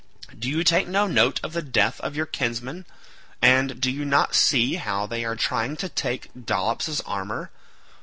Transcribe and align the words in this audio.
do 0.35 0.49
you 0.49 0.63
take 0.63 0.87
no 0.87 1.05
note 1.05 1.39
of 1.43 1.53
the 1.53 1.61
death 1.61 2.01
of 2.01 2.15
your 2.15 2.25
kinsman, 2.25 2.85
and 3.39 3.79
do 3.79 3.91
you 3.91 4.03
not 4.03 4.33
see 4.33 4.73
how 4.73 5.05
they 5.05 5.23
are 5.23 5.35
trying 5.35 5.77
to 5.77 5.87
take 5.87 6.31
Dolops's 6.33 7.01
armour? 7.01 7.51